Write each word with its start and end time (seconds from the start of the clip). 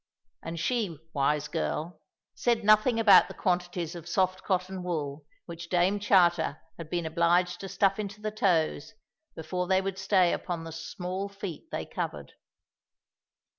And 0.41 0.59
she, 0.59 0.97
wise 1.13 1.47
girl, 1.47 2.01
said 2.33 2.63
nothing 2.63 2.99
about 2.99 3.27
the 3.27 3.35
quantities 3.35 3.93
of 3.93 4.09
soft 4.09 4.41
cotton 4.43 4.81
wool 4.81 5.25
which 5.45 5.69
Dame 5.69 5.99
Charter 5.99 6.59
had 6.79 6.89
been 6.89 7.05
obliged 7.05 7.59
to 7.59 7.69
stuff 7.69 7.99
into 7.99 8.19
the 8.19 8.31
toes 8.31 8.93
before 9.35 9.67
they 9.67 9.79
would 9.79 9.99
stay 9.99 10.33
upon 10.33 10.63
the 10.63 10.71
small 10.71 11.29
feet 11.29 11.69
they 11.71 11.85
covered. 11.85 12.33